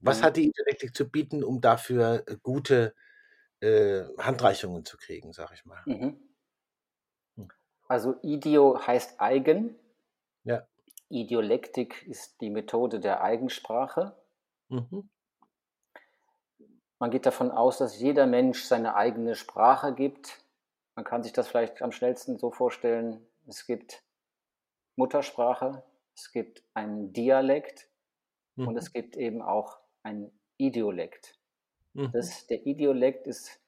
[0.00, 0.24] was Mhm.
[0.24, 2.94] hat die Dialektik zu bieten, um dafür äh, gute
[3.60, 5.86] äh, Handreichungen zu kriegen, sag ich mal?
[5.86, 6.16] Mhm.
[7.36, 7.48] Hm.
[7.86, 9.76] Also Idio heißt eigen.
[10.44, 10.68] Ja.
[11.10, 14.16] Idiolektik ist die Methode der Eigensprache.
[14.70, 15.08] Mhm.
[16.98, 20.44] Man geht davon aus, dass jeder Mensch seine eigene Sprache gibt.
[20.96, 24.02] Man kann sich das vielleicht am schnellsten so vorstellen, es gibt
[24.96, 25.84] Muttersprache,
[26.14, 27.88] es gibt einen Dialekt
[28.56, 28.76] und Mhm.
[28.76, 31.38] es gibt eben auch ein Idiolekt.
[31.94, 32.10] Mhm.
[32.12, 33.60] Das, der Idiolekt ist,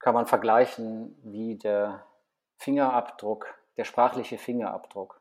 [0.00, 2.04] kann man vergleichen wie der
[2.58, 5.20] Fingerabdruck, der sprachliche Fingerabdruck.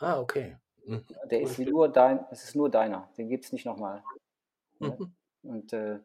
[0.00, 0.56] Ah, okay.
[0.86, 1.04] Mhm.
[1.30, 4.02] Der ist nur dein, es ist nur deiner, den gibt es nicht nochmal.
[4.80, 5.12] Mhm.
[5.42, 6.00] Und äh,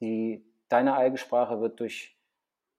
[0.00, 2.16] die, deine Eigensprache wird durch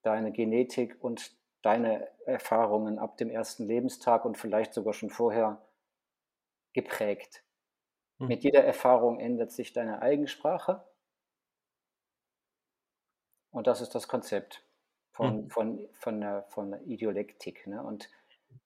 [0.04, 5.62] deine Genetik und deine Erfahrungen ab dem ersten Lebenstag und vielleicht sogar schon vorher
[6.74, 7.44] geprägt.
[8.20, 8.28] Mhm.
[8.28, 10.84] Mit jeder Erfahrung ändert sich deine Eigensprache.
[13.52, 14.64] Und das ist das Konzept
[15.12, 15.50] von, Mhm.
[15.50, 17.68] von, von, der, von der Idiolektik.
[17.68, 17.82] Ne?
[17.82, 18.10] Und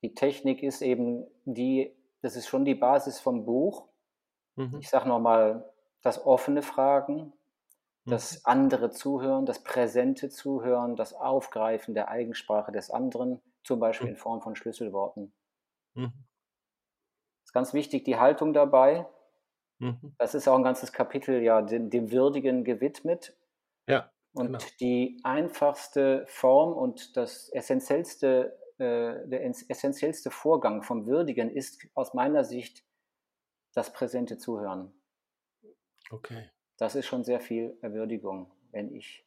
[0.02, 3.88] die Technik ist eben die, das ist schon die Basis vom Buch.
[4.56, 4.78] Mhm.
[4.80, 7.34] Ich sage nochmal, das offene Fragen,
[8.06, 8.14] Mhm.
[8.14, 14.14] das andere Zuhören, das präsente Zuhören, das Aufgreifen der Eigensprache des anderen, zum Beispiel Mhm.
[14.14, 15.34] in Form von Schlüsselworten.
[15.96, 16.26] Mhm.
[17.44, 19.06] ist ganz wichtig, die Haltung dabei.
[19.80, 20.16] Mhm.
[20.20, 23.36] Das ist auch ein ganzes Kapitel ja dem, dem Würdigen gewidmet.
[23.88, 24.72] Ja, Und genau.
[24.80, 32.14] die einfachste Form und das essentiellste, äh, der ess- essentiellste Vorgang vom Würdigen ist aus
[32.14, 32.86] meiner Sicht
[33.74, 34.99] das präsente Zuhören.
[36.12, 36.50] Okay.
[36.78, 39.24] Das ist schon sehr viel Würdigung, wenn ich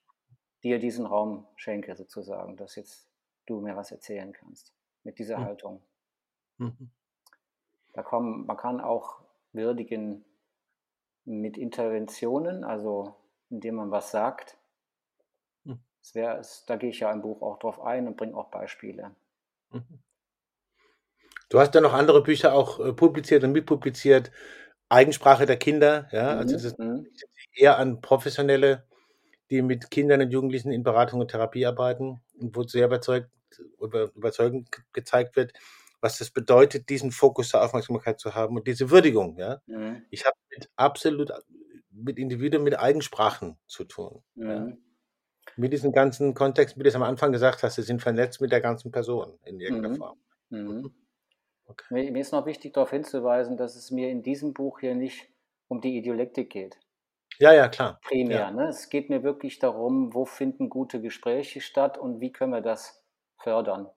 [0.64, 3.09] dir diesen Raum schenke, sozusagen, dass jetzt
[3.47, 4.73] du mir was erzählen kannst
[5.05, 5.42] mit dieser Mhm.
[5.42, 5.83] Haltung.
[6.59, 6.90] Mhm.
[7.95, 9.21] Da kommen, man kann auch
[9.55, 10.27] würdigen
[11.25, 13.16] mit Interventionen, also
[13.51, 14.57] indem man was sagt.
[15.64, 15.75] Mhm.
[16.01, 18.51] Das wär, es- da gehe ich ja im Buch auch drauf ein und bringe auch
[18.51, 19.16] Beispiele.
[19.73, 20.03] Mhm.
[21.49, 24.33] Du hast ja noch andere Bücher auch äh, publiziert und mitpubliziert.
[24.93, 26.87] Eigensprache der Kinder, ja, also das Mhm.
[26.87, 27.07] Mhm.
[27.55, 28.85] eher an Professionelle,
[29.51, 33.31] die mit Kindern und Jugendlichen in Beratung und Therapie arbeiten und wo sehr überzeugt,
[33.81, 35.53] über, überzeugend ge- gezeigt wird,
[36.01, 39.61] was das bedeutet, diesen Fokus der Aufmerksamkeit zu haben und diese Würdigung, ja.
[39.67, 40.03] Mhm.
[40.11, 41.33] Ich habe mit absolut
[41.91, 44.61] mit Individuen mit Eigensprachen zu tun, ja.
[44.61, 44.79] Mhm.
[45.57, 48.53] Mit diesem ganzen Kontext, wie du es am Anfang gesagt hast, sie sind vernetzt mit
[48.53, 49.97] der ganzen Person in irgendeiner Mhm.
[49.99, 50.19] Form.
[51.73, 51.85] Okay.
[51.91, 55.29] Mir, mir ist noch wichtig darauf hinzuweisen, dass es mir in diesem Buch hier nicht
[55.69, 56.79] um die Idiolektik geht.
[57.39, 57.99] Ja, ja, klar.
[58.03, 58.39] primär.
[58.39, 58.51] Ja.
[58.51, 58.69] Ne?
[58.69, 63.03] Es geht mir wirklich darum, wo finden gute Gespräche statt und wie können wir das
[63.39, 63.89] fördern.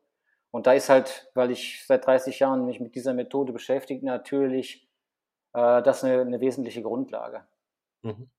[0.51, 4.87] Und da ist halt, weil ich seit 30 Jahren mich mit dieser Methode beschäftige, natürlich
[5.53, 7.45] äh, das eine, eine wesentliche Grundlage.
[8.03, 8.29] Mhm.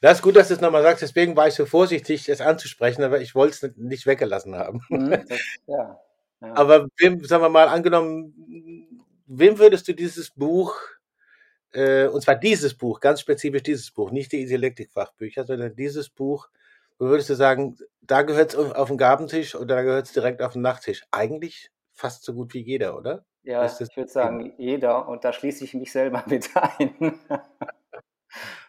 [0.00, 1.02] Das ist gut, dass du es nochmal sagst.
[1.02, 4.82] Deswegen war ich so vorsichtig, es anzusprechen, aber ich wollte es nicht weggelassen haben.
[4.88, 6.00] Mhm, das, ja,
[6.40, 6.54] ja.
[6.54, 10.74] Aber wem, sagen wir mal, angenommen, wem würdest du dieses Buch,
[11.72, 16.48] äh, und zwar dieses Buch, ganz spezifisch dieses Buch, nicht die Dialektikfachbücher, sondern dieses Buch,
[16.98, 20.42] wo würdest du sagen, da gehört es auf den Gabentisch oder da gehört es direkt
[20.42, 21.04] auf den Nachttisch?
[21.10, 23.24] Eigentlich fast so gut wie jeder, oder?
[23.48, 27.18] ja, ich würde sagen, jeder, und da schließe ich mich selber mit ein.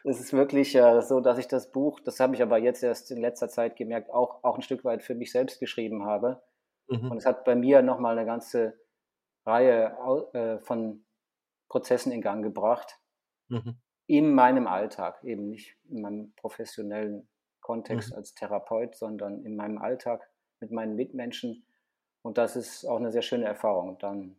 [0.05, 3.11] Es ist wirklich äh, so, dass ich das Buch, das habe ich aber jetzt erst
[3.11, 6.41] in letzter Zeit gemerkt, auch, auch ein Stück weit für mich selbst geschrieben habe.
[6.89, 7.11] Mhm.
[7.11, 8.79] Und es hat bei mir nochmal eine ganze
[9.45, 9.97] Reihe
[10.33, 11.05] äh, von
[11.69, 12.99] Prozessen in Gang gebracht,
[13.49, 13.77] Mhm.
[14.07, 17.29] in meinem Alltag, eben nicht in meinem professionellen
[17.61, 18.17] Kontext Mhm.
[18.17, 21.65] als Therapeut, sondern in meinem Alltag mit meinen Mitmenschen.
[22.21, 24.35] Und das ist auch eine sehr schöne Erfahrung, dann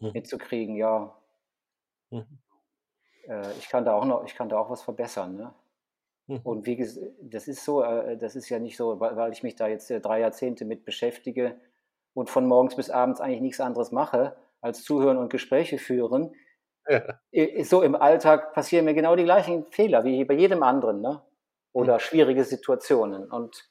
[0.00, 0.10] Mhm.
[0.12, 1.16] mitzukriegen, ja,
[2.10, 2.38] Mhm.
[3.28, 5.36] äh, ich kann da auch noch, ich kann da auch was verbessern.
[5.36, 5.54] Ne?
[6.26, 6.40] Mhm.
[6.42, 9.56] Und wie gesagt, das ist so, äh, das ist ja nicht so, weil, ich mich
[9.56, 11.56] da jetzt äh, drei Jahrzehnte mit beschäftige
[12.14, 16.34] und von morgens bis abends eigentlich nichts anderes mache, als zuhören und Gespräche führen.
[16.88, 17.18] Ja.
[17.62, 21.22] So im Alltag passieren mir genau die gleichen Fehler wie bei jedem anderen, ne?
[21.72, 23.30] Oder schwierige Situationen.
[23.30, 23.70] Und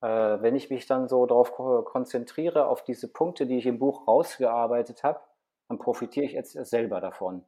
[0.00, 0.06] äh,
[0.40, 4.08] wenn ich mich dann so darauf ko- konzentriere, auf diese Punkte, die ich im Buch
[4.08, 5.20] rausgearbeitet habe,
[5.68, 7.44] dann profitiere ich jetzt selber davon.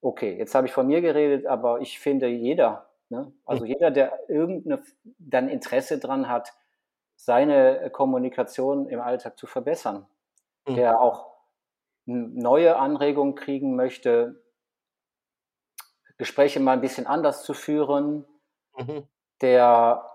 [0.00, 3.32] Okay, jetzt habe ich von mir geredet, aber ich finde jeder, ne?
[3.44, 4.82] also jeder, der irgendeine
[5.18, 6.52] dann Interesse dran hat,
[7.14, 10.08] seine Kommunikation im Alltag zu verbessern,
[10.66, 10.74] Mhm.
[10.74, 11.30] der auch
[12.06, 14.42] neue Anregungen kriegen möchte,
[16.18, 18.24] Gespräche mal ein bisschen anders zu führen,
[18.78, 19.06] Mhm.
[19.40, 20.08] der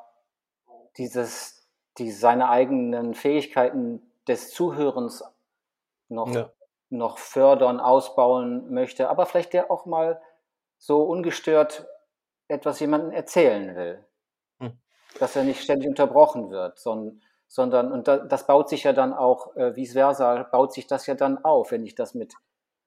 [0.97, 5.23] dieses die seine eigenen Fähigkeiten des Zuhörens
[6.09, 6.51] noch, ja.
[6.89, 10.21] noch fördern, ausbauen möchte, aber vielleicht der auch mal
[10.77, 11.87] so ungestört
[12.47, 14.05] etwas jemandem erzählen will.
[14.59, 14.77] Hm.
[15.19, 19.55] Dass er nicht ständig unterbrochen wird, sondern, sondern und das baut sich ja dann auch,
[19.55, 22.33] äh, vice versa, baut sich das ja dann auf, wenn ich das mit,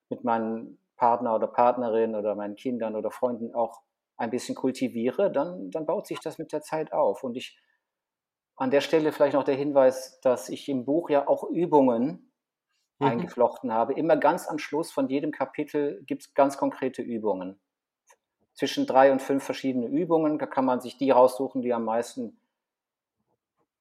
[0.09, 3.81] mit meinem Partner oder Partnerin oder meinen Kindern oder Freunden auch
[4.19, 7.25] ein bisschen kultiviere, dann, dann baut sich das mit der Zeit auf.
[7.25, 7.59] Und ich
[8.57, 12.31] an der Stelle vielleicht noch der Hinweis, dass ich im Buch ja auch Übungen
[12.99, 13.07] mhm.
[13.07, 13.95] eingeflochten habe.
[13.95, 17.59] Immer ganz am Schluss von jedem Kapitel gibt es ganz konkrete Übungen.
[18.61, 20.39] Zwischen drei und fünf verschiedene Übungen.
[20.39, 22.39] Da kann man sich die raussuchen, die am meisten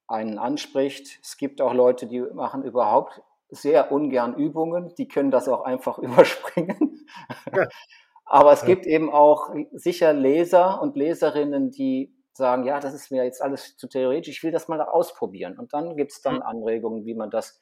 [0.06, 1.18] einen anspricht.
[1.22, 4.94] Es gibt auch Leute, die machen überhaupt sehr ungern Übungen.
[4.94, 7.06] Die können das auch einfach überspringen.
[7.54, 7.68] Ja.
[8.24, 13.22] Aber es gibt eben auch sicher Leser und Leserinnen, die sagen, ja, das ist mir
[13.22, 15.58] jetzt alles zu theoretisch, ich will das mal ausprobieren.
[15.58, 16.42] Und dann gibt es dann mhm.
[16.42, 17.60] Anregungen, wie man das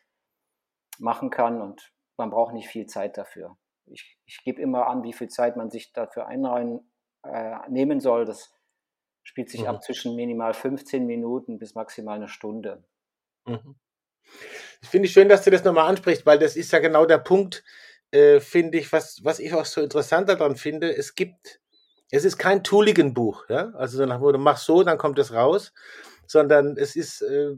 [1.00, 3.56] machen kann und man braucht nicht viel Zeit dafür.
[3.86, 6.88] Ich, ich gebe immer an, wie viel Zeit man sich dafür einreihen
[7.24, 8.24] äh, nehmen soll.
[8.24, 8.52] Das
[9.22, 9.68] spielt sich mhm.
[9.68, 12.84] ab zwischen minimal 15 Minuten bis maximal eine Stunde.
[13.46, 13.76] Mhm.
[14.82, 17.18] Ich finde es schön, dass du das nochmal ansprichst, weil das ist ja genau der
[17.18, 17.64] Punkt,
[18.10, 20.94] äh, finde ich, was, was ich auch so interessant daran finde.
[20.94, 21.60] Es gibt,
[22.10, 25.72] es ist kein Tooligen-Buch, ja, also nach du machst so, dann kommt es raus,
[26.26, 27.54] sondern es ist, äh,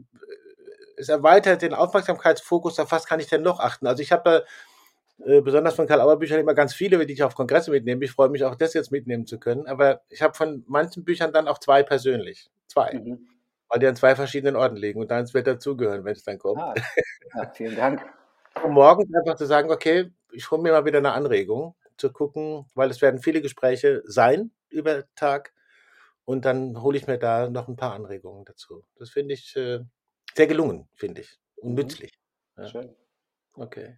[0.97, 3.87] es erweitert den Aufmerksamkeitsfokus, auf was kann ich denn noch achten?
[3.87, 4.41] Also ich habe da
[5.25, 8.03] äh, besonders von Karl Auer Büchern immer ganz viele, die ich auf Kongresse mitnehme.
[8.05, 9.67] Ich freue mich auch, das jetzt mitnehmen zu können.
[9.67, 12.49] Aber ich habe von manchen Büchern dann auch zwei persönlich.
[12.67, 12.93] Zwei.
[12.93, 13.27] Mhm.
[13.69, 16.61] Weil die an zwei verschiedenen Orten liegen und dann wird dazugehören, wenn es dann kommt.
[16.61, 16.73] Ah,
[17.35, 18.05] ja, vielen Dank.
[18.63, 22.65] um morgens einfach zu sagen, okay, ich hole mir mal wieder eine Anregung, zu gucken,
[22.73, 25.53] weil es werden viele Gespräche sein über Tag.
[26.25, 28.83] Und dann hole ich mir da noch ein paar Anregungen dazu.
[28.95, 29.79] Das finde ich äh,
[30.35, 31.39] sehr gelungen, finde ich.
[31.55, 31.75] Und mhm.
[31.75, 32.11] nützlich.
[32.57, 32.67] Ja.
[32.67, 32.95] Schön.
[33.53, 33.97] Okay.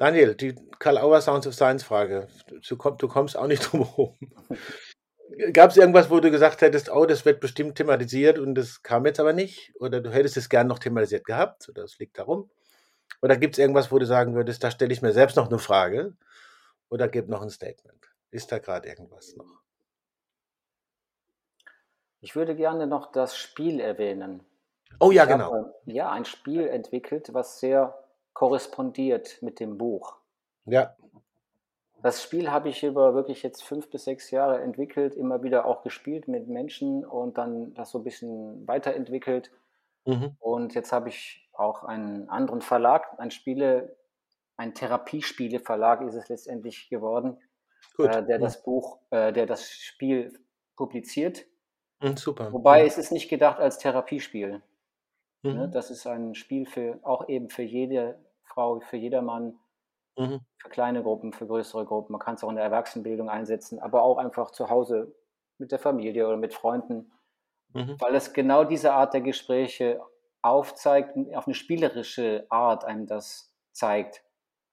[0.00, 2.26] Daniel, die Karl Auer Sounds of Science Frage.
[2.46, 4.16] Du, du kommst auch nicht drum herum.
[5.52, 9.04] Gab es irgendwas, wo du gesagt hättest, oh, das wird bestimmt thematisiert und das kam
[9.04, 9.74] jetzt aber nicht?
[9.78, 11.68] Oder du hättest es gern noch thematisiert gehabt?
[11.68, 12.50] Oder es liegt darum?
[13.20, 15.58] Oder gibt es irgendwas, wo du sagen würdest, da stelle ich mir selbst noch eine
[15.58, 16.16] Frage?
[16.88, 18.10] Oder gibt noch ein Statement?
[18.30, 19.60] Ist da gerade irgendwas noch?
[22.22, 24.42] Ich würde gerne noch das Spiel erwähnen.
[24.98, 25.52] Oh ja, ich genau.
[25.52, 28.02] Habe, ja, ein Spiel entwickelt, was sehr
[28.32, 30.16] korrespondiert mit dem Buch.
[30.64, 30.94] Ja.
[32.02, 35.82] Das Spiel habe ich über wirklich jetzt fünf bis sechs Jahre entwickelt, immer wieder auch
[35.82, 39.50] gespielt mit Menschen und dann das so ein bisschen weiterentwickelt.
[40.06, 40.34] Mhm.
[40.38, 43.96] Und jetzt habe ich auch einen anderen Verlag, ein Spiele,
[44.56, 47.38] ein Therapiespiele-Verlag ist es letztendlich geworden,
[47.98, 50.38] äh, der das Buch, äh, der das Spiel
[50.76, 51.44] publiziert.
[52.00, 52.52] Mhm, super.
[52.52, 54.62] Wobei es ist nicht gedacht als Therapiespiel.
[55.42, 55.52] Ne?
[55.52, 55.58] Mhm.
[55.58, 55.68] Ne?
[55.68, 59.58] Das ist ein Spiel für auch eben für jede Frau, für jedermann,
[60.16, 60.40] mhm.
[60.58, 62.12] für kleine Gruppen, für größere Gruppen.
[62.12, 65.14] Man kann es auch in der Erwachsenenbildung einsetzen, aber auch einfach zu Hause
[65.58, 67.12] mit der Familie oder mit Freunden,
[67.72, 67.96] mhm.
[67.98, 70.00] weil es genau diese Art der Gespräche
[70.42, 74.24] aufzeigt, auf eine spielerische Art einem das zeigt.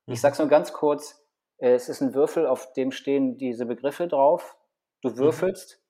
[0.06, 0.16] Ich mhm.
[0.16, 1.24] sage es nur ganz kurz,
[1.58, 4.58] äh, es ist ein Würfel, auf dem stehen diese Begriffe drauf.
[5.02, 5.18] Du mhm.
[5.18, 5.82] würfelst,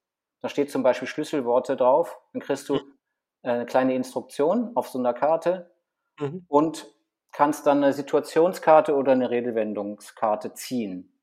[0.42, 2.97] da steht zum Beispiel Schlüsselworte drauf, dann kriegst du mhm.
[3.43, 5.71] Eine kleine Instruktion auf so einer Karte
[6.19, 6.45] mhm.
[6.47, 6.88] und
[7.32, 11.13] kannst dann eine Situationskarte oder eine Redewendungskarte ziehen.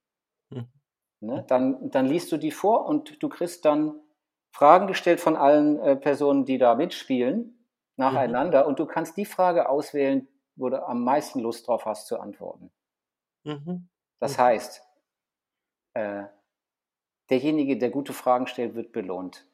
[0.50, 0.68] Mhm.
[1.20, 1.44] Ne?
[1.48, 4.00] Dann, dann liest du die vor und du kriegst dann
[4.52, 7.58] Fragen gestellt von allen äh, Personen, die da mitspielen
[7.96, 8.68] nacheinander mhm.
[8.68, 12.70] und du kannst die Frage auswählen, wo du am meisten Lust drauf hast zu antworten.
[13.44, 13.88] Mhm.
[14.20, 14.82] Das heißt,
[15.94, 16.24] äh,
[17.30, 19.46] derjenige, der gute Fragen stellt, wird belohnt.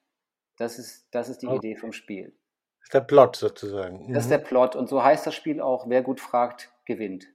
[0.56, 1.56] Das ist, das ist die okay.
[1.56, 2.38] Idee vom Spiel.
[2.80, 4.08] Das ist der Plot sozusagen.
[4.08, 4.12] Mhm.
[4.14, 7.26] Das ist der Plot und so heißt das Spiel auch, wer gut fragt, gewinnt.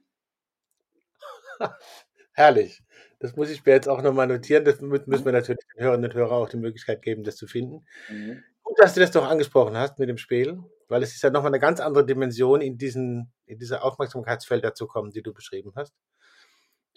[2.32, 2.82] Herrlich.
[3.18, 4.64] Das muss ich mir jetzt auch nochmal notieren.
[4.64, 7.86] Das müssen wir natürlich den Hörerinnen und Hörern auch die Möglichkeit geben, das zu finden.
[8.10, 8.42] Mhm.
[8.62, 11.50] Gut, dass du das doch angesprochen hast mit dem Spiel, weil es ist ja nochmal
[11.50, 15.94] eine ganz andere Dimension, in, diesen, in diese Aufmerksamkeitsfelder zu kommen, die du beschrieben hast.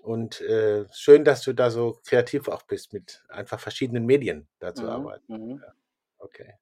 [0.01, 4.73] Und äh, schön, dass du da so kreativ auch bist, mit einfach verschiedenen Medien da
[4.73, 5.33] zu mhm, arbeiten.
[5.33, 5.61] Mhm.
[5.61, 5.73] Ja,
[6.17, 6.53] okay.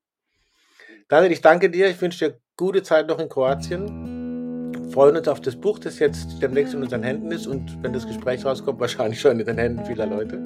[1.08, 1.88] Daniel, ich danke dir.
[1.88, 4.74] Ich wünsche dir gute Zeit noch in Kroatien.
[4.74, 7.94] Wir freuen uns auf das Buch, das jetzt demnächst in unseren Händen ist und wenn
[7.94, 10.44] das Gespräch rauskommt, wahrscheinlich schon in den Händen vieler Leute.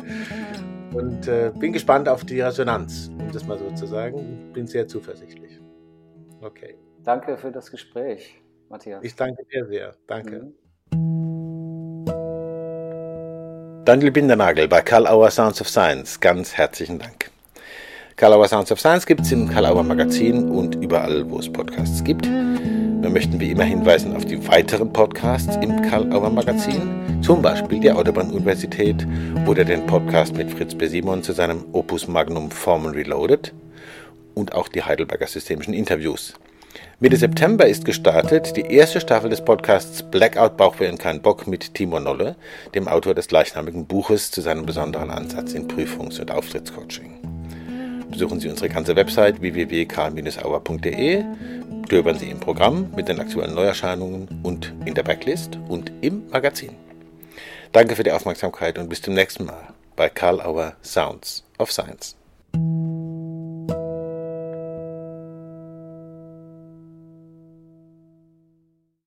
[0.94, 4.52] Und äh, bin gespannt auf die Resonanz, um das mal so zu sagen.
[4.54, 5.60] Bin sehr zuversichtlich.
[6.42, 6.78] Okay.
[7.04, 9.04] Danke für das Gespräch, Matthias.
[9.04, 9.96] Ich danke dir sehr.
[10.06, 10.44] Danke.
[10.44, 10.62] Mhm.
[13.86, 16.20] Daniel Bindernagel bei Karl Auer Sounds of Science.
[16.20, 17.31] Ganz herzlichen Dank.
[18.18, 21.52] Karl Auer Sounds of Science gibt es im Karl Auer Magazin und überall, wo es
[21.52, 22.28] Podcasts gibt.
[22.28, 27.80] Wir möchten wie immer hinweisen auf die weiteren Podcasts im Karl Auer Magazin, zum Beispiel
[27.80, 29.08] die Autobahn-Universität
[29.48, 30.88] oder den Podcast mit Fritz B.
[30.88, 33.54] Simon zu seinem Opus Magnum Formen Reloaded
[34.36, 36.34] und auch die Heidelberger Systemischen Interviews.
[37.00, 41.74] Mitte September ist gestartet die erste Staffel des Podcasts Blackout Bauchweh und kein Bock mit
[41.74, 42.36] Timur Nolle,
[42.76, 47.41] dem Autor des gleichnamigen Buches zu seinem besonderen Ansatz in Prüfungs- und Auftrittscoaching.
[48.12, 51.24] Besuchen Sie unsere ganze Website www.karl-auer.de,
[51.86, 56.72] stöbern Sie im Programm mit den aktuellen Neuerscheinungen und in der Backlist und im Magazin.
[57.72, 62.21] Danke für die Aufmerksamkeit und bis zum nächsten Mal bei Karl Auer Sounds of Science.